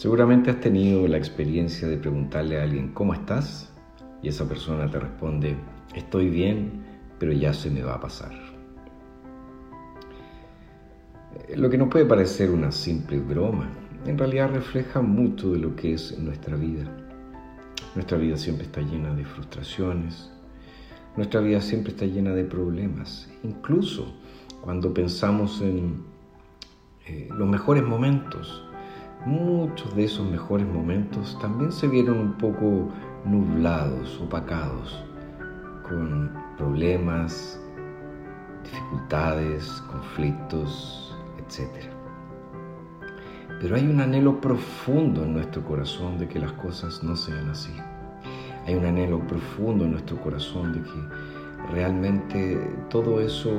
[0.00, 3.70] Seguramente has tenido la experiencia de preguntarle a alguien ¿cómo estás?
[4.22, 5.56] y esa persona te responde
[5.94, 6.86] estoy bien,
[7.18, 8.32] pero ya se me va a pasar.
[11.54, 13.68] Lo que nos puede parecer una simple broma,
[14.06, 16.90] en realidad refleja mucho de lo que es nuestra vida.
[17.94, 20.32] Nuestra vida siempre está llena de frustraciones,
[21.14, 24.14] nuestra vida siempre está llena de problemas, incluso
[24.62, 26.02] cuando pensamos en
[27.06, 28.64] eh, los mejores momentos,
[29.26, 32.88] muchos de esos mejores momentos también se vieron un poco
[33.24, 35.04] nublados, opacados,
[35.88, 37.60] con problemas,
[38.64, 41.68] dificultades, conflictos, etc.
[43.60, 47.72] Pero hay un anhelo profundo en nuestro corazón de que las cosas no sean así.
[48.66, 53.50] Hay un anhelo profundo en nuestro corazón de que realmente todo eso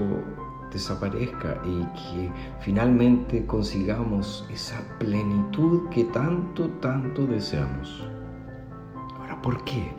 [0.71, 8.07] desaparezca y que finalmente consigamos esa plenitud que tanto, tanto deseamos.
[9.17, 9.93] Ahora, ¿por qué?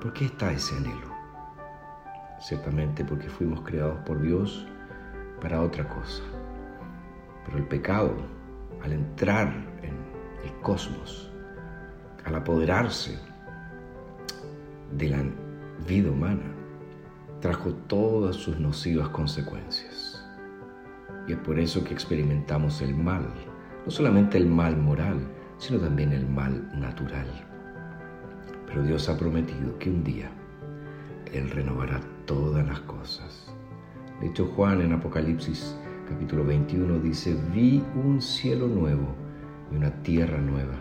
[0.00, 1.10] ¿Por qué está ese anhelo?
[2.40, 4.66] Ciertamente porque fuimos creados por Dios
[5.40, 6.22] para otra cosa.
[7.44, 8.14] Pero el pecado,
[8.82, 9.48] al entrar
[9.82, 9.94] en
[10.44, 11.30] el cosmos,
[12.24, 13.18] al apoderarse
[14.92, 15.22] de la
[15.86, 16.59] vida humana,
[17.40, 20.22] trajo todas sus nocivas consecuencias.
[21.26, 23.26] Y es por eso que experimentamos el mal,
[23.84, 25.20] no solamente el mal moral,
[25.58, 27.26] sino también el mal natural.
[28.66, 30.30] Pero Dios ha prometido que un día
[31.32, 33.52] Él renovará todas las cosas.
[34.20, 35.76] De hecho, Juan en Apocalipsis
[36.08, 39.14] capítulo 21 dice, vi un cielo nuevo
[39.72, 40.78] y una tierra nueva,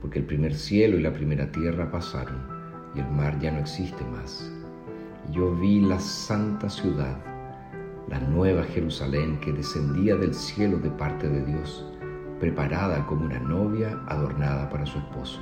[0.00, 2.48] porque el primer cielo y la primera tierra pasaron
[2.96, 4.63] y el mar ya no existe más
[5.30, 7.16] yo vi la santa ciudad,
[8.08, 11.86] la nueva Jerusalén que descendía del cielo de parte de Dios,
[12.40, 15.40] preparada como una novia adornada para su esposo.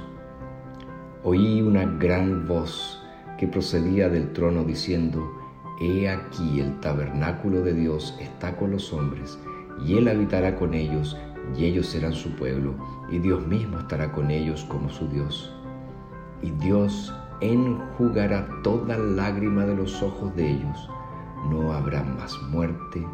[1.25, 3.03] Oí una gran voz
[3.38, 5.31] que procedía del trono diciendo,
[5.81, 9.38] He aquí el tabernáculo de Dios está con los hombres,
[9.84, 11.16] y Él habitará con ellos,
[11.56, 12.75] y ellos serán su pueblo,
[13.10, 15.53] y Dios mismo estará con ellos como su Dios.
[16.41, 20.91] Y Dios enjugará toda lágrima de los ojos de ellos.
[21.50, 23.04] No habrá más muerte,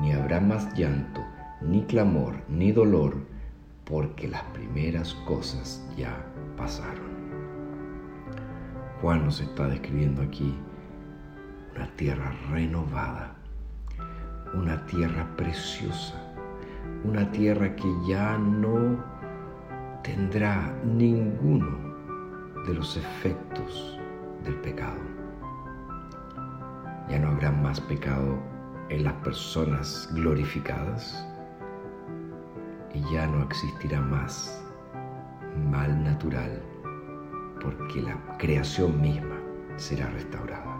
[0.00, 1.22] ni habrá más llanto,
[1.62, 3.14] ni clamor, ni dolor,
[3.84, 6.26] porque las primeras cosas ya
[6.56, 7.16] pasaron.
[9.00, 10.58] Juan nos está describiendo aquí
[11.76, 13.36] una tierra renovada,
[14.54, 16.20] una tierra preciosa,
[17.04, 18.98] una tierra que ya no
[20.02, 21.85] tendrá ninguno
[22.66, 23.98] de los efectos
[24.44, 24.98] del pecado.
[27.08, 28.36] Ya no habrá más pecado
[28.88, 31.24] en las personas glorificadas
[32.92, 34.64] y ya no existirá más
[35.70, 36.60] mal natural
[37.62, 39.36] porque la creación misma
[39.76, 40.76] será restaurada.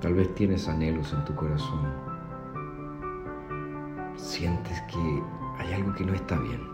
[0.00, 1.80] Tal vez tienes anhelos en tu corazón.
[4.16, 5.22] Sientes que
[5.58, 6.73] hay algo que no está bien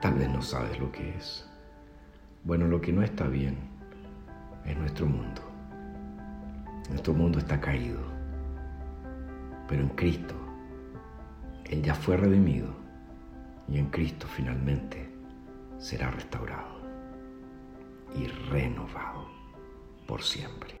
[0.00, 1.46] Tal vez no sabes lo que es.
[2.44, 3.58] Bueno, lo que no está bien
[4.64, 5.42] es nuestro mundo.
[6.88, 8.00] Nuestro mundo está caído.
[9.68, 10.34] Pero en Cristo,
[11.66, 12.68] Él ya fue redimido
[13.68, 15.08] y en Cristo finalmente
[15.78, 16.80] será restaurado
[18.16, 19.28] y renovado
[20.06, 20.79] por siempre.